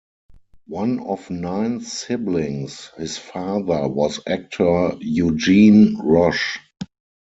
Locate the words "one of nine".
0.65-1.81